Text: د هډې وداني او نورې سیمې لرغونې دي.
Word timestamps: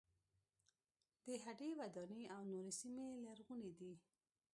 د 1.25 1.27
هډې 1.43 1.69
وداني 1.79 2.23
او 2.35 2.41
نورې 2.51 2.71
سیمې 2.81 3.07
لرغونې 3.25 3.71
دي. 3.79 3.93